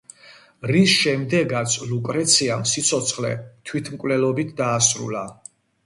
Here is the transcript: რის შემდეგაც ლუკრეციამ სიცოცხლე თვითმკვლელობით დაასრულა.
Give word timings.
რის 0.71 0.95
შემდეგაც 1.01 1.75
ლუკრეციამ 1.93 2.65
სიცოცხლე 2.73 3.33
თვითმკვლელობით 3.71 4.61
დაასრულა. 4.65 5.27